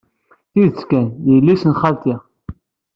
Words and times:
Tidet 0.51 0.79
kan, 0.89 1.05
d 1.23 1.25
yelli-s 1.33 1.63
n 1.65 1.71
xali. 1.81 2.15